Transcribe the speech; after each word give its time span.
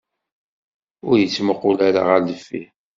Ur 1.07 1.15
ittmuqul 1.19 1.77
ara 1.87 2.01
ɣer 2.09 2.19
deffir. 2.27 2.67